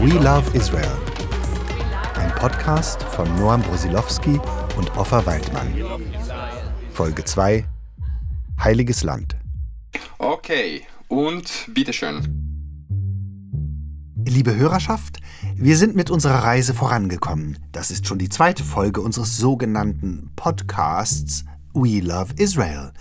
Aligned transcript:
We 0.00 0.10
Love 0.10 0.56
Israel. 0.56 0.96
Ein 2.14 2.32
Podcast 2.36 3.02
von 3.02 3.26
Noam 3.34 3.62
Brosilowski 3.62 4.38
und 4.76 4.96
Offa 4.96 5.26
Waldmann. 5.26 5.74
Folge 6.92 7.24
2 7.24 7.66
Heiliges 8.62 9.02
Land. 9.02 9.36
Okay, 10.18 10.82
und 11.08 11.66
bitteschön. 11.74 12.22
Liebe 14.24 14.54
Hörerschaft, 14.54 15.18
wir 15.56 15.76
sind 15.76 15.96
mit 15.96 16.10
unserer 16.10 16.44
Reise 16.44 16.74
vorangekommen. 16.74 17.58
Das 17.72 17.90
ist 17.90 18.06
schon 18.06 18.20
die 18.20 18.28
zweite 18.28 18.62
Folge 18.62 19.00
unseres 19.00 19.36
sogenannten 19.36 20.30
Podcasts 20.36 21.44
We 21.74 21.98
Love 21.98 22.34
Israel. 22.36 22.92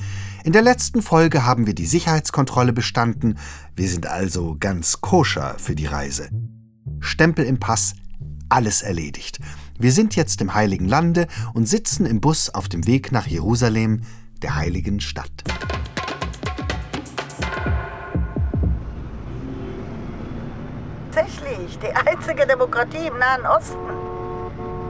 In 0.43 0.51
der 0.51 0.63
letzten 0.63 1.03
Folge 1.03 1.45
haben 1.45 1.67
wir 1.67 1.75
die 1.75 1.85
Sicherheitskontrolle 1.85 2.73
bestanden. 2.73 3.37
Wir 3.75 3.87
sind 3.87 4.07
also 4.07 4.57
ganz 4.59 4.99
koscher 4.99 5.59
für 5.59 5.75
die 5.75 5.85
Reise. 5.85 6.31
Stempel 6.99 7.45
im 7.45 7.59
Pass, 7.59 7.95
alles 8.49 8.81
erledigt. 8.81 9.39
Wir 9.79 9.91
sind 9.91 10.15
jetzt 10.15 10.41
im 10.41 10.53
Heiligen 10.53 10.87
Lande 10.87 11.27
und 11.53 11.67
sitzen 11.67 12.05
im 12.05 12.19
Bus 12.21 12.49
auf 12.49 12.67
dem 12.69 12.87
Weg 12.87 13.11
nach 13.11 13.27
Jerusalem, 13.27 14.01
der 14.41 14.55
heiligen 14.55 14.99
Stadt. 14.99 15.43
Tatsächlich, 21.11 21.79
die 21.79 21.93
einzige 22.07 22.45
Demokratie 22.45 23.07
im 23.07 23.17
Nahen 23.17 23.45
Osten. 23.45 23.77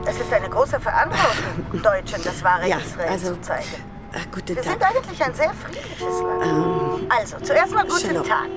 Es 0.06 0.18
ist 0.18 0.32
eine 0.32 0.48
große 0.48 0.80
Verantwortung, 0.80 1.82
Deutschen 1.82 2.22
das 2.24 2.42
wahre 2.42 2.68
Ja, 2.68 2.78
Israel 2.78 3.08
also- 3.10 3.34
zu 3.34 3.40
zeigen. 3.42 3.66
Ach, 4.14 4.24
guten 4.32 4.56
Wir 4.56 4.62
sind 4.62 4.80
Tag. 4.80 4.94
eigentlich 4.96 5.22
ein 5.22 5.34
sehr 5.34 5.52
friedliches 5.52 6.00
Land. 6.22 7.12
also, 7.12 7.36
zuerst 7.42 7.74
mal 7.74 7.84
guten 7.84 8.00
Shalom. 8.06 8.24
Tag. 8.24 8.48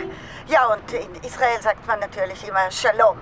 Ja, 0.47 0.67
und 0.73 0.93
in 0.93 1.13
Israel 1.27 1.61
sagt 1.61 1.85
man 1.85 1.99
natürlich 1.99 2.47
immer 2.47 2.71
Shalom. 2.71 3.17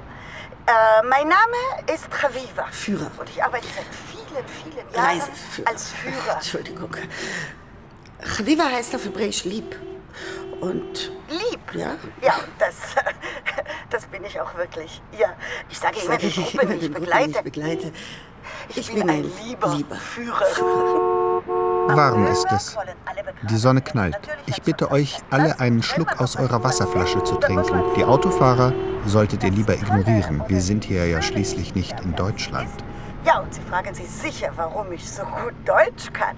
Äh, 0.70 1.02
mein 1.08 1.28
Name 1.28 1.58
ist 1.92 2.08
Chaviva. 2.12 2.68
Führer. 2.70 3.10
Und 3.18 3.28
ich 3.28 3.44
arbeite 3.44 3.66
seit 3.76 3.86
vielen, 4.06 4.46
vielen 4.48 4.94
Jahren 4.94 5.20
Reiseführer. 5.20 5.68
als 5.68 5.90
Führer. 5.90 6.36
Entschuldigung. 6.36 6.96
Chaviva 8.22 8.66
heißt 8.66 8.94
auf 8.94 9.04
Hebräisch 9.04 9.46
lieb. 9.46 9.76
Und 10.62 11.12
Lieb. 11.28 11.74
Ja? 11.74 11.96
Ja, 12.22 12.36
das, 12.60 12.76
das 13.90 14.06
bin 14.08 14.24
ich 14.26 14.40
auch 14.40 14.56
wirklich. 14.58 15.02
Ja, 15.18 15.34
ich 15.72 15.80
sage 15.80 15.98
ich 15.98 16.04
immer, 16.04 16.14
sage 16.14 16.28
die 16.28 16.28
ich 16.28 16.52
den 16.52 16.60
Gruppen, 16.60 16.94
begleite. 16.94 17.30
die 17.30 17.36
ich 17.36 17.42
begleite. 17.44 17.92
Ich, 18.76 18.94
bin, 18.94 19.10
ein 19.10 19.32
lieber, 19.44 19.96
Führer. 19.96 21.19
Warm 21.96 22.28
ist 22.28 22.46
es. 22.52 22.78
Die 23.50 23.58
Sonne 23.58 23.82
knallt. 23.82 24.18
Ich 24.46 24.62
bitte 24.62 24.92
euch, 24.92 25.18
alle 25.32 25.60
einen 25.60 25.82
Schluck 25.82 26.20
aus 26.22 26.36
eurer 26.36 26.64
Wasserflasche 26.64 27.24
zu 27.24 27.36
trinken. 27.36 27.82
Die 27.96 28.04
Autofahrer 28.04 28.74
solltet 29.06 29.44
ihr 29.44 29.52
lieber 29.52 29.74
ignorieren. 29.74 30.44
Wir 30.48 30.62
sind 30.62 30.84
hier 30.84 31.08
ja 31.08 31.22
schließlich 31.22 31.74
nicht 31.74 32.00
in 32.02 32.16
Deutschland. 32.16 32.70
Ja, 33.26 33.40
und 33.40 33.54
Sie 33.54 33.62
fragen 33.62 33.94
sich 33.94 34.10
sicher, 34.10 34.52
warum 34.56 34.92
ich 34.92 35.10
so 35.10 35.24
gut 35.24 35.54
Deutsch 35.66 36.12
kann. 36.14 36.38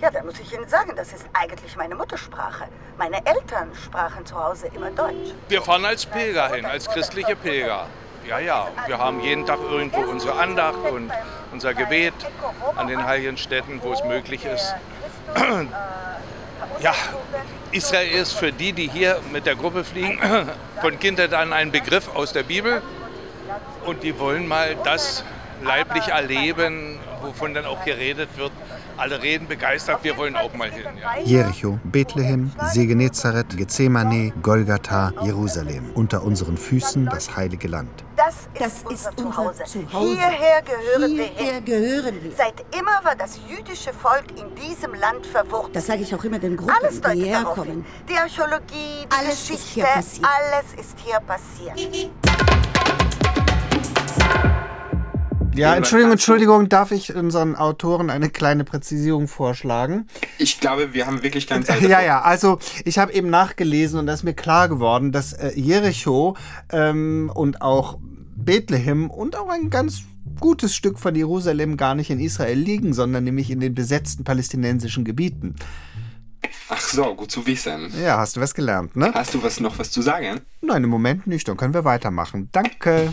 Ja, 0.00 0.10
da 0.10 0.22
muss 0.22 0.38
ich 0.38 0.52
Ihnen 0.52 0.68
sagen, 0.68 0.92
das 0.96 1.12
ist 1.12 1.26
eigentlich 1.32 1.76
meine 1.76 1.94
Muttersprache. 1.94 2.64
Meine 2.98 3.24
Eltern 3.26 3.68
sprachen 3.74 4.24
zu 4.24 4.34
Hause 4.34 4.68
immer 4.74 4.90
Deutsch. 4.90 5.34
Wir 5.48 5.62
fahren 5.62 5.84
als 5.84 6.06
Pilger 6.06 6.48
hin, 6.48 6.64
als 6.64 6.88
christliche 6.88 7.36
Pilger. 7.36 7.86
Ja, 8.28 8.38
ja. 8.38 8.68
Wir 8.86 8.98
haben 8.98 9.20
jeden 9.20 9.46
Tag 9.46 9.58
irgendwo 9.70 10.00
unsere 10.00 10.34
Andacht 10.34 10.78
und 10.90 11.10
unser 11.52 11.74
Gebet 11.74 12.14
an 12.76 12.86
den 12.86 13.04
heiligen 13.04 13.36
Städten, 13.36 13.80
wo 13.82 13.92
es 13.92 14.04
möglich 14.04 14.44
ist. 14.44 14.74
Ja, 16.82 16.94
Israel 17.72 18.08
ist 18.08 18.32
für 18.32 18.52
die, 18.52 18.72
die 18.72 18.88
hier 18.88 19.20
mit 19.32 19.44
der 19.44 19.54
Gruppe 19.54 19.84
fliegen, 19.84 20.18
von 20.80 20.98
Kindheit 20.98 21.34
an 21.34 21.52
ein 21.52 21.70
Begriff 21.70 22.08
aus 22.14 22.32
der 22.32 22.42
Bibel. 22.42 22.80
Und 23.84 24.02
die 24.02 24.18
wollen 24.18 24.48
mal 24.48 24.76
das 24.82 25.22
leiblich 25.62 26.08
erleben, 26.08 26.98
wovon 27.22 27.52
dann 27.54 27.66
auch 27.66 27.84
geredet 27.84 28.30
wird. 28.36 28.52
Alle 28.96 29.22
reden 29.22 29.46
begeistert, 29.46 30.04
wir 30.04 30.16
wollen 30.16 30.36
auch 30.36 30.52
mal 30.54 30.70
hin. 30.70 30.84
Ja. 31.00 31.22
Jericho, 31.22 31.78
Bethlehem, 31.84 32.50
See 32.72 32.86
Genezareth, 32.86 33.56
Gethsemane, 33.56 34.32
Golgatha, 34.42 35.12
Jerusalem. 35.22 35.90
Unter 35.94 36.22
unseren 36.22 36.56
Füßen 36.56 37.06
das 37.06 37.36
heilige 37.36 37.68
Land. 37.68 37.90
Das 38.30 38.36
ist, 38.36 38.48
das 38.60 38.72
ist 38.74 38.86
unser 38.86 39.10
unser 39.10 39.16
Zuhause. 39.16 39.64
Zuhause. 39.64 40.08
Hierher 40.14 40.62
gehören 40.62 41.16
wir 41.16 41.24
hierher 41.24 41.54
hin. 41.54 41.64
gehören 41.64 42.22
wir. 42.22 42.32
Seit 42.32 42.54
immer 42.78 43.00
war 43.04 43.16
das 43.16 43.40
jüdische 43.48 43.92
Volk 43.92 44.24
in 44.36 44.54
diesem 44.54 44.94
Land 44.94 45.26
verwurzelt. 45.26 45.74
Das 45.74 45.86
sage 45.86 46.02
ich 46.02 46.14
auch 46.14 46.22
immer 46.22 46.38
den 46.38 46.56
Gruppen, 46.56 46.74
alles 46.80 46.96
die 46.96 47.00
deutet 47.00 47.18
hierher 47.18 47.40
darauf 47.42 47.56
hin. 47.64 47.66
kommen. 47.66 47.86
Die 48.08 48.16
Archäologie, 48.16 49.06
die 49.06 49.16
Alles 49.18 49.40
ist 49.40 49.48
Geschichte, 49.48 49.80
passiert. 49.80 50.26
alles 50.26 50.74
ist 50.86 50.96
hier 51.04 51.20
passiert. 51.20 52.10
Ja, 55.52 55.74
Entschuldigung, 55.74 56.12
Entschuldigung, 56.12 56.68
darf 56.68 56.92
ich 56.92 57.14
unseren 57.14 57.56
Autoren 57.56 58.08
eine 58.08 58.30
kleine 58.30 58.62
Präzisierung 58.64 59.26
vorschlagen? 59.26 60.06
Ich 60.38 60.60
glaube, 60.60 60.94
wir 60.94 61.06
haben 61.06 61.22
wirklich 61.22 61.46
keine 61.48 61.64
Zeit. 61.64 61.80
Ja, 61.90 62.00
ja, 62.00 62.22
also 62.22 62.58
ich 62.84 62.98
habe 62.98 63.12
eben 63.12 63.28
nachgelesen 63.30 63.98
und 63.98 64.06
da 64.06 64.12
ist 64.14 64.22
mir 64.22 64.34
klar 64.34 64.68
geworden, 64.68 65.10
dass 65.10 65.32
äh, 65.32 65.50
Jericho 65.58 66.36
ähm, 66.72 67.30
und 67.34 67.60
auch 67.62 67.98
Bethlehem 68.44 69.10
und 69.10 69.36
auch 69.36 69.48
ein 69.48 69.70
ganz 69.70 70.02
gutes 70.38 70.74
Stück 70.74 70.98
von 70.98 71.14
Jerusalem 71.14 71.76
gar 71.76 71.94
nicht 71.94 72.10
in 72.10 72.20
Israel 72.20 72.58
liegen, 72.58 72.92
sondern 72.92 73.24
nämlich 73.24 73.50
in 73.50 73.60
den 73.60 73.74
besetzten 73.74 74.24
palästinensischen 74.24 75.04
Gebieten. 75.04 75.56
Ach 76.68 76.80
so, 76.80 77.14
gut 77.14 77.30
zu 77.30 77.46
wissen. 77.46 77.92
Ja, 78.02 78.18
hast 78.18 78.36
du 78.36 78.40
was 78.40 78.54
gelernt, 78.54 78.96
ne? 78.96 79.12
Hast 79.12 79.34
du 79.34 79.42
was 79.42 79.60
noch 79.60 79.78
was 79.78 79.90
zu 79.90 80.02
sagen? 80.02 80.40
Nein, 80.62 80.84
im 80.84 80.90
Moment 80.90 81.26
nicht, 81.26 81.46
dann 81.48 81.56
können 81.56 81.74
wir 81.74 81.84
weitermachen. 81.84 82.48
Danke. 82.52 83.12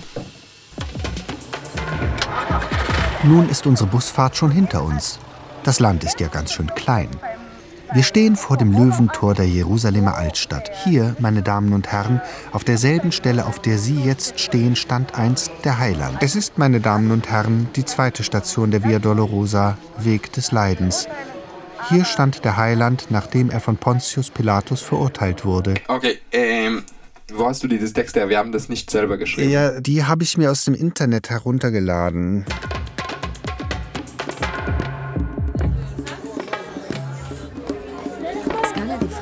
Nun 3.24 3.50
ist 3.50 3.66
unsere 3.66 3.90
Busfahrt 3.90 4.38
schon 4.38 4.52
hinter 4.52 4.84
uns. 4.84 5.20
Das 5.64 5.80
Land 5.80 6.04
ist 6.04 6.20
ja 6.20 6.28
ganz 6.28 6.54
schön 6.54 6.68
klein. 6.76 7.10
Wir 7.94 8.04
stehen 8.04 8.36
vor 8.36 8.58
dem 8.58 8.74
Löwentor 8.74 9.34
der 9.34 9.48
Jerusalemer 9.48 10.16
Altstadt. 10.16 10.70
Hier, 10.84 11.16
meine 11.20 11.42
Damen 11.42 11.72
und 11.72 11.88
Herren, 11.88 12.22
auf 12.52 12.66
derselben 12.66 13.14
Stelle, 13.14 13.46
auf 13.46 13.60
der 13.60 13.78
Sie 13.78 14.02
jetzt 14.02 14.40
stehen, 14.40 14.76
stand 14.76 15.16
einst 15.16 15.52
der 15.64 15.80
Heiland. 15.80 16.18
Es 16.22 16.36
ist, 16.36 16.58
meine 16.58 16.82
Damen 16.82 17.12
und 17.12 17.30
Herren, 17.30 17.70
die 17.76 17.86
zweite 17.86 18.24
Station 18.24 18.72
der 18.72 18.84
Via 18.84 19.00
Dolorosa, 19.00 19.78
Weg 20.00 20.34
des 20.34 20.52
Leidens. 20.52 21.08
Hier 21.90 22.04
stand 22.04 22.44
der 22.44 22.58
Heiland, 22.58 23.08
nachdem 23.10 23.50
er 23.50 23.62
von 23.62 23.78
Pontius 23.78 24.30
Pilatus 24.32 24.82
verurteilt 24.82 25.46
wurde. 25.46 25.76
Okay, 25.88 26.18
ähm, 26.34 26.84
wo 27.34 27.46
hast 27.48 27.64
du 27.64 27.68
dieses 27.68 27.94
Text 27.94 28.16
her? 28.18 28.28
Wir 28.28 28.38
haben 28.38 28.52
das 28.52 28.68
nicht 28.68 28.92
selber 28.92 29.18
geschrieben. 29.18 29.50
Ja, 29.50 29.80
die 29.80 30.04
habe 30.04 30.24
ich 30.24 30.38
mir 30.38 30.52
aus 30.52 30.66
dem 30.66 30.74
Internet 30.74 31.30
heruntergeladen. 31.30 32.46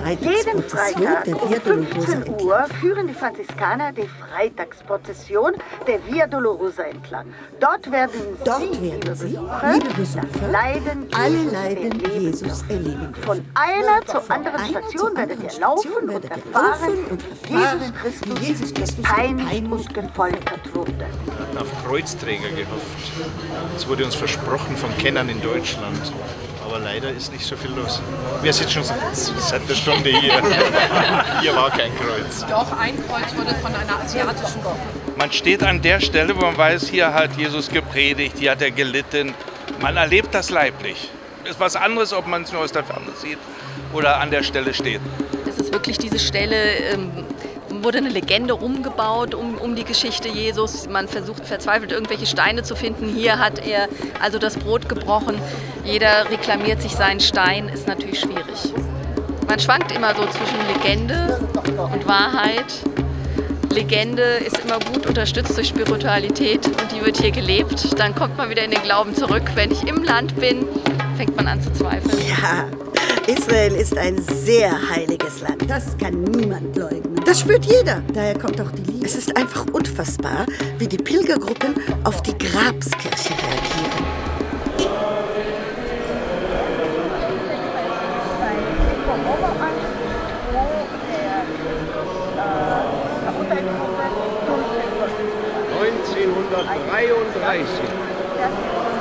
Jeden 0.05 0.63
Freitag 0.63 1.23
der 1.23 1.41
um 1.41 1.49
Via 1.49 1.59
Dolorosa 1.59 2.11
15 2.11 2.45
Uhr 2.45 2.65
führen 2.79 3.07
die 3.07 3.13
Franziskaner 3.13 3.91
die 3.91 4.07
Freitagsprozession 4.07 5.53
der 5.87 6.05
Via 6.05 6.27
Dolorosa 6.27 6.83
entlang. 6.83 7.33
Dort 7.59 7.91
werden 7.91 8.37
Dort 8.43 8.61
Sie, 8.61 8.81
werden 8.81 9.01
liebe 9.01 9.15
Sie, 9.15 9.27
Besucher, 9.29 9.73
liebe 9.73 9.93
Besucher, 9.95 10.21
das 10.31 10.51
Leiden 10.51 11.07
alle 11.11 11.29
Jesus 11.29 11.51
Leiden 11.51 11.99
Jesus 11.99 12.61
erleben 12.69 13.13
dürfen. 13.13 13.23
Von 13.23 13.45
einer 13.55 14.05
zur 14.05 14.21
Von 14.21 14.35
anderen 14.35 14.57
einer 14.57 14.67
Station 14.67 15.17
werdet 15.17 15.41
ihr 15.41 15.59
laufen 15.59 15.89
Station 15.89 16.09
und 16.09 16.25
erfahren, 16.25 17.05
und 17.09 17.49
wie 17.49 17.53
erfahren, 17.53 17.79
Jesus 17.79 17.95
Christus, 18.01 18.47
Jesus 18.47 18.73
Christus 18.73 18.95
gepeinigt 18.97 19.47
gepeinigt 19.47 19.71
und 19.71 19.93
gefoltert 19.93 20.75
wurde. 20.75 21.05
auf 21.57 21.85
Kreuzträger 21.87 22.49
gehofft. 22.49 23.11
Es 23.75 23.87
wurde 23.87 24.05
uns 24.05 24.13
versprochen 24.15 24.77
von 24.77 24.95
Kennern 24.97 25.29
in 25.29 25.41
Deutschland. 25.41 26.13
Aber 26.75 26.83
leider 26.83 27.09
ist 27.09 27.31
nicht 27.31 27.45
so 27.45 27.55
viel 27.55 27.71
los. 27.71 28.01
Wir 28.41 28.51
sitzen 28.51 28.69
schon 28.69 28.83
seit 28.83 29.61
einer 29.61 29.75
Stunde 29.75 30.09
hier. 30.09 30.33
Hier 31.41 31.55
war 31.55 31.69
kein 31.69 31.89
Kreuz. 31.95 32.45
Doch, 32.49 32.69
ein 32.77 32.95
Kreuz 33.07 33.33
wurde 33.33 33.55
von 33.61 33.73
einer 33.73 33.97
asiatischen 34.03 34.61
Gruppe. 34.61 34.79
Man 35.17 35.31
steht 35.31 35.63
an 35.63 35.81
der 35.81 36.01
Stelle, 36.01 36.35
wo 36.35 36.41
man 36.41 36.57
weiß, 36.57 36.89
hier 36.89 37.13
hat 37.13 37.37
Jesus 37.37 37.69
gepredigt, 37.69 38.39
hier 38.39 38.51
hat 38.51 38.61
er 38.61 38.71
gelitten. 38.71 39.33
Man 39.79 39.95
erlebt 39.95 40.33
das 40.33 40.49
leiblich. 40.49 41.09
Ist 41.45 41.61
was 41.61 41.77
anderes, 41.77 42.11
ob 42.11 42.27
man 42.27 42.43
es 42.43 42.51
nur 42.51 42.61
aus 42.61 42.73
der 42.73 42.83
Ferne 42.83 43.07
sieht 43.21 43.39
oder 43.93 44.19
an 44.19 44.29
der 44.29 44.43
Stelle 44.43 44.73
steht. 44.73 44.99
Es 45.47 45.57
ist 45.57 45.71
wirklich 45.71 45.97
diese 45.97 46.19
Stelle, 46.19 46.57
ähm, 46.91 47.23
wurde 47.83 47.99
eine 47.99 48.09
Legende 48.09 48.53
rumgebaut 48.53 49.33
um, 49.33 49.55
um 49.55 49.75
die 49.75 49.83
Geschichte 49.83 50.29
Jesus. 50.29 50.87
Man 50.89 51.07
versucht 51.07 51.45
verzweifelt 51.45 51.91
irgendwelche 51.91 52.25
Steine 52.25 52.63
zu 52.63 52.75
finden. 52.75 53.07
Hier 53.07 53.39
hat 53.39 53.65
er 53.65 53.87
also 54.21 54.39
das 54.39 54.57
Brot 54.57 54.89
gebrochen. 54.89 55.35
Jeder 55.83 56.29
reklamiert 56.29 56.81
sich 56.81 56.93
seinen 56.93 57.19
Stein, 57.19 57.69
ist 57.69 57.87
natürlich 57.87 58.19
schwierig. 58.19 58.73
Man 59.47 59.59
schwankt 59.59 59.91
immer 59.91 60.15
so 60.15 60.23
zwischen 60.23 60.57
Legende 60.73 61.39
und 61.93 62.07
Wahrheit. 62.07 62.65
Legende 63.71 64.23
ist 64.45 64.57
immer 64.59 64.79
gut 64.79 65.05
unterstützt 65.05 65.57
durch 65.57 65.67
Spiritualität 65.67 66.65
und 66.65 66.91
die 66.91 67.05
wird 67.05 67.17
hier 67.17 67.31
gelebt. 67.31 67.99
Dann 67.99 68.15
kommt 68.15 68.37
man 68.37 68.49
wieder 68.49 68.63
in 68.63 68.71
den 68.71 68.81
Glauben 68.81 69.13
zurück. 69.13 69.43
Wenn 69.53 69.71
ich 69.71 69.85
im 69.85 70.03
Land 70.03 70.35
bin, 70.39 70.65
fängt 71.17 71.35
man 71.35 71.47
an 71.47 71.61
zu 71.61 71.71
zweifeln. 71.73 72.17
Ja, 72.27 72.67
Israel 73.27 73.75
ist 73.75 73.97
ein 73.97 74.21
sehr 74.21 74.71
heiliges 74.89 75.41
Land. 75.41 75.69
Das 75.69 75.97
kann 75.97 76.23
niemand 76.23 76.75
leugnen. 76.77 77.14
Das 77.25 77.39
spürt 77.39 77.65
jeder. 77.65 78.03
Daher 78.13 78.37
kommt 78.37 78.61
auch 78.61 78.71
die 78.71 78.91
Liebe. 78.91 79.05
Es 79.05 79.15
ist 79.15 79.35
einfach 79.35 79.65
unfassbar, 79.73 80.45
wie 80.77 80.87
die 80.87 80.97
Pilgergruppen 80.97 81.73
auf 82.03 82.21
die 82.21 82.37
Grabskirche 82.37 83.31
reagieren. 83.31 84.15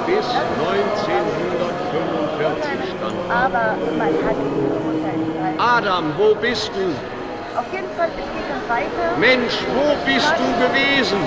bis 0.07 0.27
1945 0.27 2.71
stand. 2.99 3.17
Aber 3.31 3.77
man 3.99 4.15
hat 4.25 4.37
Adam, 5.59 6.15
wo 6.19 6.35
bist 6.35 6.71
du? 6.75 7.14
Auf 7.57 7.73
jeden 7.73 7.89
Fall, 7.97 8.09
es 8.09 8.27
geht 8.35 8.49
dann 8.51 8.69
weiter. 8.69 9.17
Mensch, 9.19 9.55
wo 9.75 9.95
bist 10.05 10.33
du 10.37 10.47
gewesen? 10.59 11.19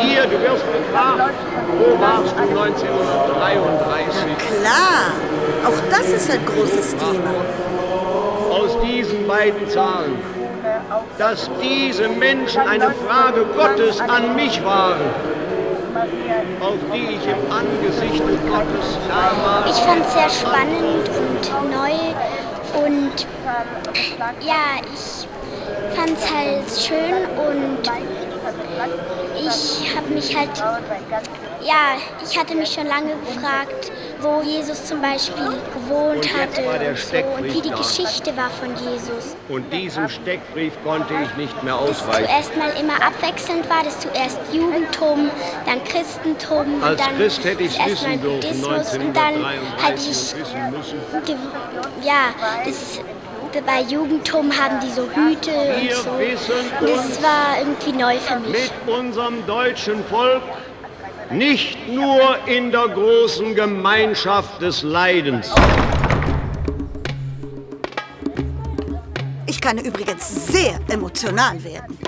Hier, 0.00 0.22
du 0.26 0.40
wirst 0.40 0.64
gefragt, 0.72 1.34
wo 1.78 2.00
warst 2.00 2.34
du 2.36 2.42
1933? 2.42 4.38
Klar, 4.38 5.12
auch 5.64 5.80
das 5.90 6.08
ist 6.08 6.30
ein 6.30 6.44
großes 6.44 6.96
Thema. 6.96 7.30
Aus 8.50 8.76
diesen 8.80 9.26
beiden 9.28 9.68
Zahlen, 9.68 10.18
dass 11.18 11.48
diese 11.62 12.08
Menschen 12.08 12.60
eine 12.60 12.92
Frage 13.06 13.44
Gottes 13.56 14.00
an 14.00 14.34
mich 14.34 14.64
waren, 14.64 15.00
auf 16.60 16.78
die 16.92 17.16
ich 17.16 17.26
im 17.26 17.52
Angesicht 17.52 18.22
Gottes 18.48 18.98
da 19.08 19.30
war. 19.46 19.64
Ich 19.66 19.76
fand 19.76 20.04
es 20.04 20.12
sehr 20.12 20.28
spannend 20.28 21.08
und 21.08 21.70
neu 21.70 22.14
und 22.74 23.26
ja, 24.40 24.80
ich 24.82 25.26
fand 25.96 26.18
es 26.18 26.30
halt 26.30 26.64
schön 26.78 27.14
und 27.38 27.90
ich 29.38 29.96
habe 29.96 30.08
mich 30.08 30.36
halt, 30.36 30.50
ja, 31.62 31.96
ich 32.24 32.38
hatte 32.38 32.54
mich 32.54 32.72
schon 32.72 32.86
lange 32.86 33.14
gefragt, 33.26 33.92
wo 34.20 34.40
Jesus 34.42 34.86
zum 34.86 35.00
Beispiel 35.00 35.52
gewohnt 35.74 36.28
hatte 36.32 36.62
und, 36.62 36.98
so, 36.98 37.16
und 37.16 37.44
wie 37.44 37.60
die 37.60 37.70
Geschichte 37.70 38.36
war 38.36 38.50
von 38.50 38.70
Jesus. 38.76 39.36
Und 39.48 39.72
diesem 39.72 40.08
Steckbrief 40.08 40.72
konnte 40.84 41.12
ich 41.22 41.36
nicht 41.36 41.62
mehr 41.62 41.76
ausweichen. 41.76 42.26
zuerst 42.26 42.56
mal 42.56 42.70
immer 42.80 42.94
abwechselnd 43.04 43.68
war, 43.68 43.82
das 43.84 43.98
zuerst 44.00 44.38
Judentum, 44.52 45.30
dann 45.66 45.82
Christentum 45.84 46.74
und 46.74 46.82
Als 46.84 47.00
dann 47.00 47.16
Christ 47.16 47.44
hätte 47.44 47.62
ich 47.64 47.78
erst 47.78 48.06
mal 48.06 48.18
Buddhismus 48.18 48.94
und 48.94 49.16
dann 49.16 49.44
hatte 49.82 49.96
ich 49.96 50.34
1933 52.02 52.66
wissen 52.66 53.02
müssen. 53.02 53.02
ge- 53.02 53.54
ja, 53.54 53.54
das, 53.54 53.64
bei 53.66 53.80
Judentum 53.82 54.50
haben 54.56 54.80
die 54.80 54.90
so 54.90 55.02
Hüte 55.02 55.50
und 55.50 55.82
Wir 55.82 55.96
so. 55.96 56.18
wissen 56.18 56.70
Und 56.80 56.88
das 56.88 57.22
war 57.22 57.58
irgendwie 57.60 57.92
neu 57.92 58.18
für 58.18 58.38
mich. 58.40 58.52
mit 58.86 58.94
unserem 58.94 59.46
deutschen 59.46 60.04
Volk 60.06 60.42
nicht 61.30 61.88
nur 61.88 62.36
in 62.46 62.70
der 62.70 62.88
großen 62.88 63.54
Gemeinschaft 63.54 64.60
des 64.60 64.82
Leidens. 64.82 65.50
Ich 69.46 69.60
kann 69.60 69.78
übrigens 69.78 70.46
sehr 70.48 70.78
emotional 70.90 71.62
werden. 71.64 71.98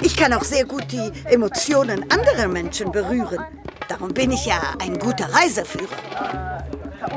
Ich 0.00 0.16
kann 0.16 0.32
auch 0.32 0.42
sehr 0.42 0.64
gut 0.64 0.84
die 0.90 1.10
Emotionen 1.30 2.04
anderer 2.10 2.48
Menschen 2.48 2.90
berühren. 2.90 3.44
Darum 3.88 4.12
bin 4.12 4.30
ich 4.32 4.46
ja 4.46 4.60
ein 4.80 4.98
guter 4.98 5.32
Reiseführer. 5.32 6.53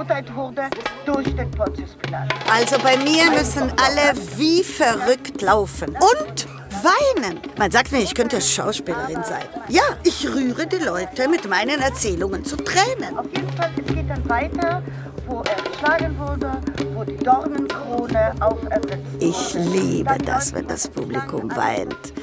Verurteilt 0.07 0.36
wurde 0.36 0.62
durch 1.06 1.36
den 1.36 1.51
Pontius 1.51 1.95
Pilatus. 1.95 2.38
Also 2.50 2.77
bei 2.81 2.98
mir 2.98 3.30
müssen 3.31 3.71
alle 3.77 4.18
wie 4.38 4.63
verrückt 4.63 5.42
laufen 5.42 5.89
und 5.89 6.48
weinen. 6.83 7.39
Man 7.57 7.71
sagt 7.71 7.92
mir, 7.92 8.00
ich 8.00 8.13
könnte 8.13 8.39
Schauspielerin 8.39 9.24
sein. 9.24 9.44
Ja, 9.68 9.83
ich 10.04 10.27
rühre 10.27 10.68
die 10.68 10.77
Leute 10.77 11.27
mit 11.27 11.48
meinen 11.50 11.81
Erzählungen 11.81 12.45
zu 12.45 12.56
Tränen. 12.57 13.18
Auf 13.18 13.25
jeden 13.36 13.50
Fall, 13.51 13.71
es 13.77 13.94
geht 13.94 14.09
dann 14.09 14.30
weiter, 14.30 14.83
wo 15.27 15.42
er 15.42 15.71
geschlagen 15.71 16.18
wurde, 16.19 16.51
wo 16.94 17.03
die 17.03 17.18
Dornenkrone 17.18 18.33
aufersetzt 18.39 18.98
Ich 19.19 19.53
liebe 19.53 20.18
das, 20.25 20.53
wenn 20.53 20.68
das 20.68 20.88
Publikum 20.88 21.53
weint. 21.56 22.13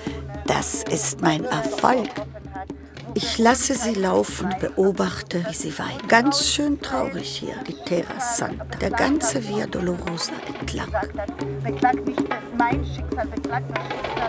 Das 0.46 0.84
ist 0.84 1.20
mein 1.20 1.44
Erfolg. 1.44 2.10
Ich 3.16 3.38
lasse 3.38 3.74
sie 3.74 3.94
laufen, 3.94 4.48
beobachte, 4.60 5.44
wie 5.48 5.54
sie 5.54 5.78
weinen. 5.78 6.08
Ganz 6.08 6.46
schön 6.48 6.80
traurig 6.80 7.28
hier, 7.40 7.54
die 7.66 7.76
Terra 7.84 8.18
Santa. 8.18 8.64
Der 8.80 8.90
ganze 8.90 9.46
Via 9.46 9.66
Dolorosa 9.66 10.32
entlang. 10.60 10.88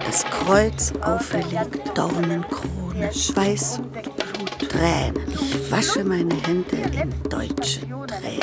Das 0.06 0.24
Kreuz 0.26 0.94
auferlegt, 1.02 1.98
Dornenkrone, 1.98 3.12
Schweiß 3.12 3.80
und 3.80 3.92
Blut, 3.92 4.70
Tränen. 4.70 5.32
Ich 5.32 5.72
wasche 5.72 6.04
meine 6.04 6.36
Hände 6.36 6.76
in 6.76 7.30
deutschen 7.30 7.90
Tränen. 8.08 8.42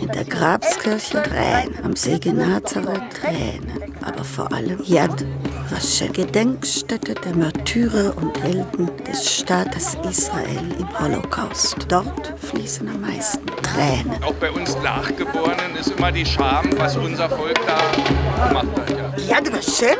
In 0.00 0.08
der 0.08 0.24
Grabskirche. 0.24 1.22
Tränen, 1.22 1.84
am 1.84 1.96
See 1.96 2.18
Genazareth 2.18 3.12
Tränen, 3.12 3.94
aber 4.02 4.24
vor 4.24 4.52
allem 4.52 4.82
Yad 4.84 5.24
Vashem, 5.70 6.12
Gedenkstätte 6.12 7.14
der 7.14 7.34
Märtyrer 7.34 8.14
und 8.16 8.42
Helden 8.42 8.90
des 9.06 9.38
Staates 9.38 9.96
Israel 10.08 10.60
im 10.78 11.00
Holocaust. 11.00 11.76
Dort 11.88 12.34
fließen 12.38 12.86
am 12.88 13.00
meisten 13.00 13.46
Tränen. 13.62 14.22
Auch 14.22 14.34
bei 14.34 14.50
uns 14.50 14.76
Nachgeborenen 14.82 15.76
ist 15.78 15.92
immer 15.92 16.12
die 16.12 16.26
Scham, 16.26 16.68
was 16.76 16.96
unser 16.96 17.30
Volk 17.30 17.58
da 17.66 17.78
gemacht 18.48 18.66
hat. 18.76 18.90
Ja. 18.90 19.36
Yad 19.36 19.52
Vashem? 19.52 19.96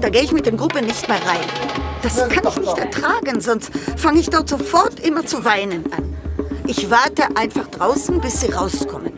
Da 0.00 0.08
gehe 0.08 0.22
ich 0.22 0.32
mit 0.32 0.46
der 0.46 0.52
Gruppe 0.52 0.80
nicht 0.80 1.08
mehr 1.08 1.18
rein. 1.18 1.46
Das 2.02 2.16
kann 2.28 2.46
ich 2.48 2.56
nicht 2.56 2.78
ertragen, 2.78 3.40
sonst 3.40 3.70
fange 3.96 4.20
ich 4.20 4.30
dort 4.30 4.48
sofort 4.48 5.00
immer 5.00 5.26
zu 5.26 5.44
weinen 5.44 5.92
an. 5.92 6.14
Ich 6.66 6.88
warte 6.90 7.36
einfach 7.36 7.66
draußen, 7.66 8.20
bis 8.20 8.40
sie 8.40 8.52
rauskommen. 8.52 9.12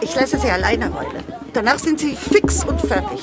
Ich 0.00 0.14
lasse 0.14 0.38
sie 0.38 0.50
alleine 0.50 0.92
heulen. 0.94 1.24
Danach 1.54 1.78
sind 1.78 1.98
sie 1.98 2.14
fix 2.14 2.64
und 2.64 2.80
fertig. 2.80 3.20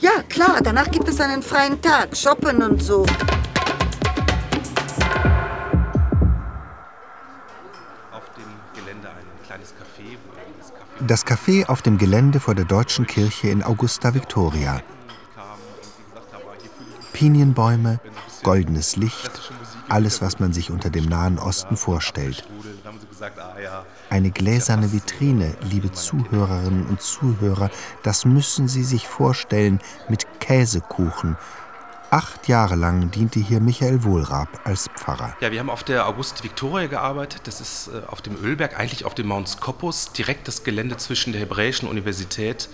Ja, 0.00 0.22
klar, 0.30 0.60
danach 0.62 0.90
gibt 0.90 1.08
es 1.08 1.20
einen 1.20 1.42
freien 1.42 1.80
Tag, 1.82 2.16
shoppen 2.16 2.62
und 2.62 2.82
so. 2.82 3.02
Auf 8.10 8.24
dem 8.34 8.48
Gelände 8.74 9.08
ein 9.10 9.26
kleines 9.46 9.74
Café, 9.74 10.16
wo 10.24 10.32
eben 10.40 10.54
das 10.58 10.72
Café 10.72 11.06
Das 11.06 11.26
Café 11.26 11.66
auf 11.68 11.82
dem 11.82 11.98
Gelände 11.98 12.40
vor 12.40 12.54
der 12.54 12.64
Deutschen 12.64 13.06
Kirche 13.06 13.48
in 13.48 13.62
Augusta 13.62 14.14
Victoria. 14.14 14.80
Pinienbäume, 17.12 18.00
goldenes 18.42 18.96
Licht, 18.96 19.52
alles, 19.90 20.22
was 20.22 20.40
man 20.40 20.54
sich 20.54 20.70
unter 20.70 20.88
dem 20.88 21.04
Nahen 21.04 21.38
Osten 21.38 21.76
vorstellt. 21.76 22.48
Eine 24.08 24.30
gläserne 24.30 24.92
Vitrine, 24.92 25.54
liebe 25.70 25.92
Zuhörerinnen 25.92 26.86
und 26.86 27.00
Zuhörer, 27.02 27.70
das 28.02 28.24
müssen 28.24 28.68
Sie 28.68 28.84
sich 28.84 29.06
vorstellen, 29.06 29.80
mit 30.08 30.26
Käsekuchen. 30.40 31.36
Acht 32.10 32.48
Jahre 32.48 32.74
lang 32.74 33.12
diente 33.12 33.38
hier 33.38 33.60
Michael 33.60 34.02
Wohlrab 34.02 34.48
als 34.64 34.88
Pfarrer. 34.96 35.36
Ja, 35.40 35.52
wir 35.52 35.60
haben 35.60 35.70
auf 35.70 35.84
der 35.84 36.08
August 36.08 36.42
Victoria 36.42 36.88
gearbeitet. 36.88 37.42
Das 37.44 37.60
ist 37.60 37.88
äh, 37.88 38.04
auf 38.08 38.20
dem 38.20 38.36
Ölberg, 38.42 38.76
eigentlich 38.76 39.04
auf 39.04 39.14
dem 39.14 39.28
Mount 39.28 39.48
Scopus, 39.48 40.10
direkt 40.12 40.48
das 40.48 40.64
Gelände 40.64 40.96
zwischen 40.96 41.32
der 41.32 41.42
Hebräischen 41.42 41.88
Universität 41.88 42.68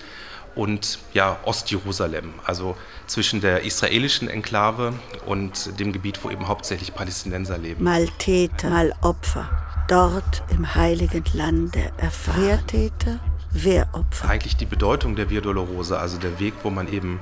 und 0.55 0.99
ja, 1.13 1.39
Ostjerusalem, 1.45 2.33
also 2.45 2.77
zwischen 3.07 3.43
der 3.43 3.63
israelischen 3.63 4.29
Enklave 4.29 4.95
und 5.27 5.79
dem 5.79 5.93
Gebiet, 5.93 6.25
wo 6.25 6.31
eben 6.31 6.49
hauptsächlich 6.49 6.95
Palästinenser 6.95 7.59
leben. 7.59 7.85
Mal 7.85 8.09
Täter, 8.19 8.71
mal 8.71 8.95
Opfer. 9.03 9.66
Dort 9.89 10.43
im 10.51 10.75
heiligen 10.75 11.23
Lande 11.33 11.93
erfahren. 11.97 12.43
Wer 12.43 12.67
Täter, 12.67 13.21
wer 13.53 13.87
Opfer. 13.93 14.29
Eigentlich 14.29 14.57
die 14.57 14.67
Bedeutung 14.67 15.15
der 15.15 15.31
Via 15.31 15.41
Dolorosa, 15.41 15.99
also 15.99 16.19
der 16.19 16.41
Weg, 16.41 16.55
wo 16.65 16.71
man 16.71 16.93
eben 16.93 17.21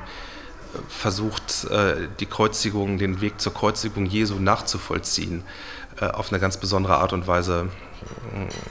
versucht, 0.88 1.64
äh, 1.64 2.09
die 2.21 2.26
Kreuzigung, 2.26 2.99
den 2.99 3.21
Weg 3.21 3.40
zur 3.40 3.54
Kreuzigung 3.54 4.07
Jesu 4.07 4.37
nachzuvollziehen, 4.37 5.43
äh, 6.00 6.07
auf 6.07 6.31
eine 6.31 6.40
ganz 6.40 6.57
besondere 6.57 6.97
Art 6.97 7.12
und 7.12 7.26
Weise 7.26 7.69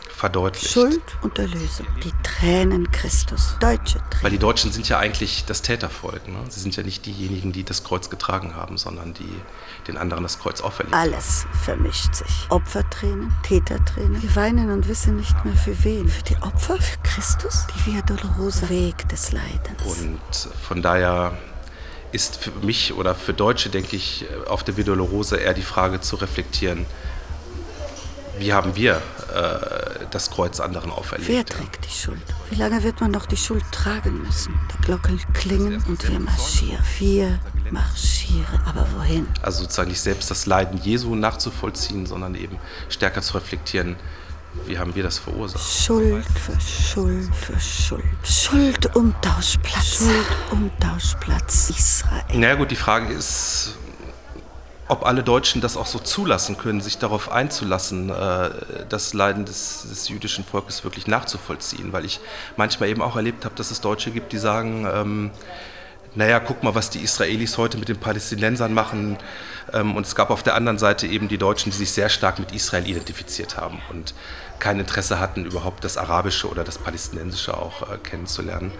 verdeutlicht. 0.10 0.72
Schuld 0.72 1.02
und 1.22 1.38
Erlösung, 1.40 1.88
die 2.04 2.12
Tränen 2.24 2.92
Christus, 2.92 3.58
deutsche 3.60 3.98
Tränen. 3.98 4.24
Weil 4.24 4.32
die 4.32 4.38
Deutschen 4.38 4.72
sind 4.72 4.88
ja 4.90 5.00
eigentlich 5.00 5.46
das 5.46 5.62
Tätervolk. 5.62 6.28
Ne? 6.28 6.38
Sie 6.50 6.60
sind 6.60 6.76
ja 6.76 6.84
nicht 6.84 7.06
diejenigen, 7.06 7.52
die 7.52 7.64
das 7.64 7.84
Kreuz 7.84 8.10
getragen 8.10 8.56
haben, 8.56 8.78
sondern 8.78 9.14
die 9.14 9.42
den 9.88 9.98
anderen 9.98 10.24
das 10.24 10.40
Kreuz 10.40 10.62
auferlegt 10.62 10.96
Alles 10.96 11.46
vermischt 11.64 12.16
sich. 12.16 12.48
Opfertränen, 12.50 13.34
Tätertränen. 13.44 14.22
Wir 14.22 14.36
weinen 14.36 14.70
und 14.70 14.88
wissen 14.88 15.16
nicht 15.16 15.44
mehr 15.46 15.56
für 15.56 15.84
wen. 15.84 16.08
Für 16.08 16.24
die 16.24 16.38
Opfer, 16.38 16.78
für 16.80 16.98
Christus, 17.04 17.66
die 17.76 17.92
Via 17.92 18.02
Dolorosa, 18.02 18.70
Weg 18.70 19.08
des 19.10 19.32
Leidens. 19.32 19.82
Und 19.84 20.54
von 20.68 20.82
daher 20.82 21.38
ist 22.13 22.38
für 22.38 22.51
mich 22.62 22.93
oder 22.93 23.15
für 23.15 23.34
Deutsche, 23.34 23.70
denke 23.70 23.96
ich, 23.96 24.25
auf 24.48 24.63
der 24.63 24.74
Dolorosa 24.74 25.36
eher 25.36 25.53
die 25.53 25.63
Frage 25.63 26.00
zu 26.00 26.15
reflektieren, 26.15 26.86
wie 28.39 28.53
haben 28.53 28.75
wir 28.75 28.96
äh, 29.34 30.05
das 30.12 30.32
Kreuz 30.32 30.60
anderen 30.60 30.91
auferlegt? 30.91 31.29
Wer 31.29 31.46
trägt 31.46 31.86
die 31.86 31.89
Schuld? 31.89 32.22
Wie 32.50 32.55
lange 32.55 32.84
wird 32.84 33.00
man 33.00 33.12
noch 33.12 33.25
die 33.25 33.38
Schuld 33.38 33.63
tragen 33.72 34.24
müssen? 34.24 34.60
Die 34.74 34.86
Glocken 34.86 35.22
klingen 35.34 35.84
und 35.88 36.10
wir 36.10 36.20
marschieren. 36.20 36.84
Wir 36.98 37.39
marschieren. 37.72 38.60
Aber 38.65 38.88
wohin? 38.98 39.27
Also 39.41 39.62
sozusagen 39.62 39.89
nicht 39.89 40.01
selbst 40.01 40.32
das 40.32 40.46
Leiden 40.46 40.79
Jesu 40.82 41.15
nachzuvollziehen, 41.15 42.05
sondern 42.05 42.36
eben 42.36 42.58
stärker 42.89 43.22
zu 43.22 43.36
reflektieren, 43.36 43.96
wie 44.66 44.78
haben 44.78 44.96
wir 44.96 45.04
das 45.04 45.20
verursacht? 45.20 45.64
Schuld 45.64 46.26
für 46.26 46.60
Schuld 46.60 47.36
für 47.36 47.60
Schuld. 47.60 48.04
Schuldumtauschplatz. 48.24 49.98
Schuldumtauschplatz 49.98 51.70
Israel. 51.70 52.24
Na 52.30 52.40
naja, 52.40 52.56
gut, 52.56 52.72
die 52.72 52.76
Frage 52.76 53.14
ist, 53.14 53.78
ob 54.88 55.06
alle 55.06 55.24
Deutschen 55.24 55.62
das 55.62 55.78
auch 55.78 55.86
so 55.86 56.00
zulassen 56.00 56.58
können, 56.58 56.82
sich 56.82 56.98
darauf 56.98 57.32
einzulassen, 57.32 58.10
äh, 58.10 58.50
das 58.90 59.14
Leiden 59.14 59.46
des, 59.46 59.88
des, 59.90 60.10
jüdischen 60.10 60.44
Volkes 60.44 60.84
wirklich 60.84 61.08
nachzuvollziehen. 61.08 61.94
Weil 61.94 62.06
ich 62.06 62.20
manchmal 62.58 62.90
eben 62.90 63.02
auch 63.02 63.16
erlebt 63.16 63.46
habe, 63.46 63.56
dass 63.56 63.72
es 63.72 63.82
Deutsche 63.82 64.12
gibt, 64.12 64.34
die 64.34 64.38
sagen, 64.38 64.88
ähm, 64.92 65.32
naja, 66.15 66.39
guck 66.39 66.63
mal, 66.63 66.75
was 66.75 66.89
die 66.89 67.00
Israelis 67.00 67.58
heute 67.58 67.77
mit 67.77 67.89
den 67.89 67.98
Palästinensern 67.98 68.74
machen. 68.74 69.17
Ähm, 69.72 69.96
und 69.96 70.05
es 70.05 70.15
gab 70.15 70.29
auf 70.29 70.43
der 70.43 70.55
anderen 70.55 70.77
Seite 70.77 71.08
eben 71.08 71.27
die 71.27 71.38
Deutschen, 71.38 71.72
die 71.72 71.77
sich 71.77 71.91
sehr 71.91 72.10
stark 72.10 72.39
mit 72.39 72.51
Israel 72.51 72.88
identifiziert 72.88 73.58
haben 73.58 73.82
und 73.89 74.13
kein 74.60 74.79
Interesse 74.79 75.20
hatten, 75.20 75.46
überhaupt 75.46 75.84
das 75.84 75.98
Arabische 75.98 76.48
oder 76.48 76.63
das 76.63 76.77
Palästinensische 76.77 77.58
auch 77.58 77.89
äh, 77.89 77.98
kennenzulernen. 77.98 78.72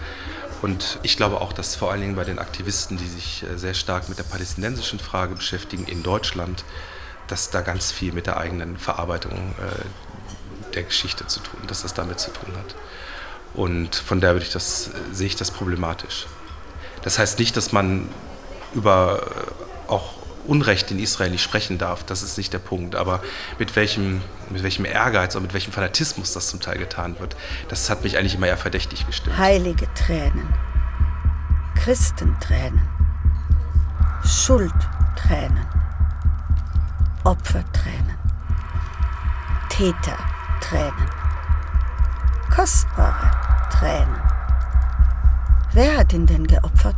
Und 0.62 0.98
ich 1.02 1.16
glaube 1.16 1.40
auch, 1.40 1.52
dass 1.52 1.76
vor 1.76 1.90
allen 1.90 2.00
Dingen 2.00 2.16
bei 2.16 2.24
den 2.24 2.38
Aktivisten, 2.38 2.96
die 2.96 3.06
sich 3.06 3.42
äh, 3.42 3.58
sehr 3.58 3.74
stark 3.74 4.08
mit 4.08 4.18
der 4.18 4.24
palästinensischen 4.24 4.98
Frage 4.98 5.34
beschäftigen 5.34 5.84
in 5.84 6.02
Deutschland, 6.02 6.64
dass 7.26 7.50
da 7.50 7.60
ganz 7.62 7.90
viel 7.92 8.12
mit 8.12 8.26
der 8.26 8.36
eigenen 8.36 8.76
Verarbeitung 8.78 9.54
äh, 9.58 10.74
der 10.74 10.84
Geschichte 10.84 11.26
zu 11.26 11.40
tun, 11.40 11.60
dass 11.66 11.82
das 11.82 11.94
damit 11.94 12.20
zu 12.20 12.30
tun 12.30 12.54
hat. 12.56 12.74
Und 13.54 13.94
von 13.94 14.20
daher 14.20 14.34
würde 14.34 14.46
ich 14.46 14.52
das, 14.52 14.90
sehe 15.12 15.26
ich 15.26 15.36
das 15.36 15.50
problematisch. 15.50 16.26
Das 17.04 17.18
heißt 17.18 17.38
nicht, 17.38 17.56
dass 17.56 17.70
man 17.70 18.08
über 18.74 19.22
äh, 19.22 19.90
auch 19.90 20.14
Unrecht 20.46 20.90
in 20.90 20.98
Israel 20.98 21.30
nicht 21.30 21.42
sprechen 21.42 21.78
darf, 21.78 22.04
das 22.04 22.22
ist 22.22 22.36
nicht 22.36 22.52
der 22.52 22.58
Punkt. 22.58 22.96
Aber 22.96 23.22
mit 23.58 23.76
welchem, 23.76 24.20
mit 24.50 24.62
welchem 24.62 24.84
Ehrgeiz 24.84 25.34
und 25.36 25.42
mit 25.42 25.54
welchem 25.54 25.72
Fanatismus 25.72 26.32
das 26.32 26.48
zum 26.48 26.60
Teil 26.60 26.78
getan 26.78 27.18
wird, 27.18 27.36
das 27.68 27.88
hat 27.88 28.04
mich 28.04 28.18
eigentlich 28.18 28.34
immer 28.34 28.48
eher 28.48 28.56
verdächtig 28.56 29.06
gestimmt. 29.06 29.38
Heilige 29.38 29.86
Tränen, 29.94 30.48
Christentränen, 31.76 32.82
Schuldtränen, 34.24 35.66
Opfertränen, 37.24 38.18
Tätertränen, 39.70 41.10
kostbare 42.54 43.30
Tränen. 43.70 44.33
Wer 45.74 45.96
hat 45.98 46.12
ihn 46.12 46.24
denn 46.24 46.46
geopfert? 46.46 46.94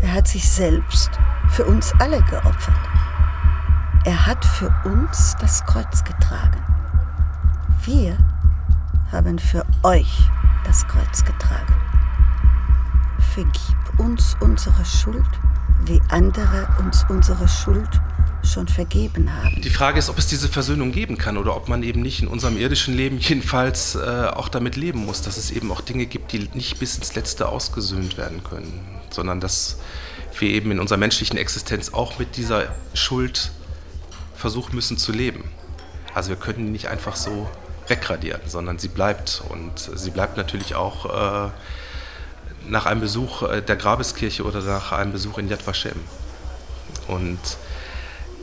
Er 0.00 0.14
hat 0.14 0.26
sich 0.26 0.50
selbst 0.50 1.10
für 1.50 1.66
uns 1.66 1.92
alle 1.98 2.22
geopfert. 2.22 2.88
Er 4.06 4.26
hat 4.26 4.42
für 4.42 4.74
uns 4.86 5.36
das 5.38 5.62
Kreuz 5.66 6.02
getragen. 6.04 6.62
Wir 7.84 8.16
haben 9.12 9.38
für 9.38 9.62
euch 9.82 10.30
das 10.64 10.88
Kreuz 10.88 11.22
getragen. 11.22 11.74
Vergib 13.34 13.98
uns 13.98 14.38
unsere 14.40 14.82
Schuld, 14.86 15.40
wie 15.84 16.00
andere 16.08 16.66
uns 16.78 17.04
unsere 17.10 17.46
Schuld 17.46 18.00
schon 18.44 18.68
vergeben 18.68 19.34
haben. 19.34 19.60
Die 19.62 19.70
Frage 19.70 19.98
ist, 19.98 20.08
ob 20.08 20.18
es 20.18 20.26
diese 20.26 20.48
Versöhnung 20.48 20.92
geben 20.92 21.18
kann 21.18 21.36
oder 21.36 21.56
ob 21.56 21.68
man 21.68 21.82
eben 21.82 22.02
nicht 22.02 22.22
in 22.22 22.28
unserem 22.28 22.56
irdischen 22.56 22.94
Leben 22.94 23.18
jedenfalls 23.18 23.94
äh, 23.94 24.28
auch 24.32 24.48
damit 24.48 24.76
leben 24.76 25.04
muss, 25.04 25.22
dass 25.22 25.36
es 25.36 25.50
eben 25.50 25.70
auch 25.72 25.80
Dinge 25.80 26.06
gibt, 26.06 26.32
die 26.32 26.48
nicht 26.54 26.78
bis 26.78 26.96
ins 26.96 27.14
Letzte 27.14 27.48
ausgesöhnt 27.48 28.16
werden 28.16 28.42
können, 28.44 28.80
sondern 29.10 29.40
dass 29.40 29.78
wir 30.38 30.48
eben 30.48 30.70
in 30.70 30.80
unserer 30.80 30.98
menschlichen 30.98 31.38
Existenz 31.38 31.92
auch 31.92 32.18
mit 32.18 32.36
dieser 32.36 32.74
Schuld 32.94 33.50
versuchen 34.34 34.74
müssen 34.74 34.98
zu 34.98 35.12
leben. 35.12 35.44
Also 36.14 36.30
wir 36.30 36.36
können 36.36 36.66
die 36.66 36.72
nicht 36.72 36.88
einfach 36.88 37.16
so 37.16 37.48
wegradieren, 37.88 38.40
sondern 38.46 38.78
sie 38.78 38.88
bleibt. 38.88 39.42
Und 39.48 39.90
sie 39.94 40.10
bleibt 40.10 40.36
natürlich 40.36 40.74
auch 40.74 41.46
äh, 41.46 41.50
nach 42.68 42.86
einem 42.86 43.00
Besuch 43.00 43.42
äh, 43.42 43.62
der 43.62 43.76
Grabeskirche 43.76 44.44
oder 44.44 44.60
nach 44.62 44.92
einem 44.92 45.12
Besuch 45.12 45.38
in 45.38 45.48
Yad 45.48 45.66
Vashem. 45.66 46.00
Und 47.08 47.38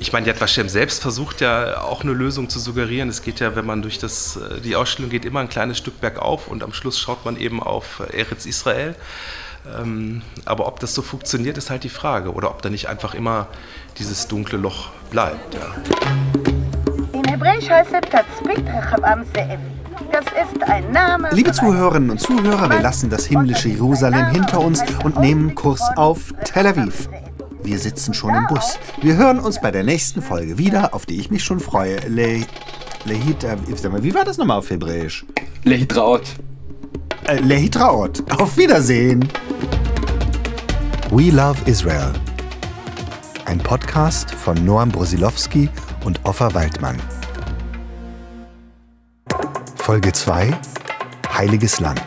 ich 0.01 0.11
meine, 0.11 0.25
Yad 0.25 0.41
Vashem 0.41 0.67
selbst 0.67 0.99
versucht 0.99 1.41
ja 1.41 1.81
auch 1.81 2.01
eine 2.01 2.11
Lösung 2.11 2.49
zu 2.49 2.59
suggerieren. 2.59 3.07
Es 3.07 3.21
geht 3.21 3.39
ja, 3.39 3.55
wenn 3.55 3.67
man 3.67 3.83
durch 3.83 3.99
das, 3.99 4.35
äh, 4.35 4.59
die 4.59 4.75
Ausstellung 4.75 5.11
geht, 5.11 5.25
immer 5.25 5.41
ein 5.41 5.47
kleines 5.47 5.77
Stück 5.77 6.01
bergauf 6.01 6.47
und 6.47 6.63
am 6.63 6.73
Schluss 6.73 6.99
schaut 6.99 7.23
man 7.23 7.37
eben 7.37 7.61
auf 7.61 8.01
Eretz 8.11 8.47
Israel. 8.47 8.95
Ähm, 9.79 10.23
aber 10.43 10.65
ob 10.65 10.79
das 10.79 10.95
so 10.95 11.03
funktioniert, 11.03 11.55
ist 11.59 11.69
halt 11.69 11.83
die 11.83 11.89
Frage. 11.89 12.33
Oder 12.33 12.49
ob 12.49 12.63
da 12.63 12.71
nicht 12.71 12.89
einfach 12.89 13.13
immer 13.13 13.47
dieses 13.99 14.27
dunkle 14.27 14.57
Loch 14.57 14.89
bleibt. 15.11 15.53
Ja. 15.53 15.75
In 17.13 17.23
Hebräisch 17.25 17.69
heißt 17.69 17.91
es. 17.93 18.09
Das 20.11 20.25
ist 20.25 20.63
ein 20.63 20.91
Name. 20.91 21.29
Liebe 21.31 21.51
Zuhörerinnen 21.51 22.09
und 22.09 22.19
Zuhörer, 22.19 22.71
wir 22.71 22.81
lassen 22.81 23.11
das 23.11 23.27
himmlische 23.27 23.69
Jerusalem 23.69 24.31
hinter 24.31 24.61
uns 24.61 24.81
und 25.03 25.19
nehmen 25.19 25.53
Kurs 25.53 25.83
auf 25.95 26.33
Tel 26.43 26.65
Aviv. 26.65 27.07
Wir 27.63 27.79
sitzen 27.79 28.13
schon 28.13 28.33
im 28.33 28.47
Bus. 28.47 28.79
Wir 29.01 29.15
hören 29.15 29.39
uns 29.39 29.61
bei 29.61 29.71
der 29.71 29.83
nächsten 29.83 30.21
Folge 30.21 30.57
wieder, 30.57 30.93
auf 30.93 31.05
die 31.05 31.19
ich 31.19 31.29
mich 31.29 31.43
schon 31.43 31.59
freue. 31.59 31.99
Le, 32.07 32.45
Lehit, 33.05 33.43
äh, 33.43 34.03
wie 34.03 34.13
war 34.13 34.25
das 34.25 34.37
nochmal 34.37 34.57
auf 34.57 34.69
Hebräisch? 34.69 35.25
Lehitraot. 35.63 36.23
Äh, 37.27 37.39
Lehitraot. 37.39 38.23
Auf 38.39 38.57
Wiedersehen. 38.57 39.27
We 41.11 41.29
Love 41.29 41.57
Israel. 41.65 42.13
Ein 43.45 43.59
Podcast 43.59 44.31
von 44.31 44.63
Noam 44.65 44.89
Brosilowski 44.89 45.69
und 46.03 46.19
Offa 46.23 46.53
Waldmann. 46.53 46.97
Folge 49.75 50.11
2 50.11 50.57
Heiliges 51.33 51.79
Land. 51.79 52.01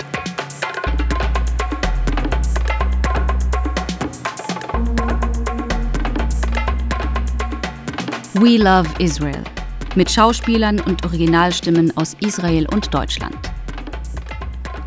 We 8.36 8.56
Love 8.56 8.88
Israel 8.98 9.44
mit 9.94 10.10
Schauspielern 10.10 10.80
und 10.80 11.04
Originalstimmen 11.04 11.96
aus 11.96 12.16
Israel 12.18 12.66
und 12.74 12.92
Deutschland. 12.92 13.38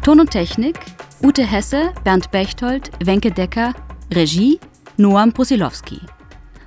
Ton 0.04 0.20
und 0.20 0.32
Technik 0.32 0.77
Ute 1.24 1.46
Hesse, 1.46 1.94
Bernd 2.04 2.30
Bechtold, 2.32 2.92
Wenke 3.06 3.32
Decker, 3.32 3.74
Regie 4.13 4.60
Noam 4.98 5.32
Brusilowski. 5.32 6.01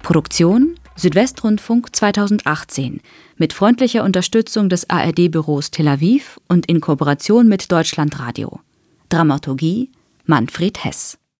Produktion 0.02 0.74
Südwestrundfunk 0.96 1.94
2018 1.94 3.02
mit 3.36 3.52
freundlicher 3.52 4.02
Unterstützung 4.02 4.70
des 4.70 4.88
ARD-Büros 4.88 5.70
Tel 5.70 5.86
Aviv 5.86 6.40
und 6.48 6.64
in 6.64 6.80
Kooperation 6.80 7.46
mit 7.46 7.70
Deutschlandradio. 7.70 8.58
Dramaturgie 9.10 9.90
Manfred 10.24 10.82
Hess. 10.82 11.19